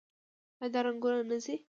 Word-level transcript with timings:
آیا 0.61 0.71
دا 0.73 0.79
رنګونه 0.85 1.19
نه 1.29 1.37
ځي؟ 1.43 1.55